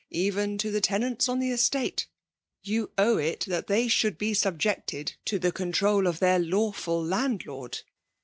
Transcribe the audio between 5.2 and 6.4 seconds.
to the control of their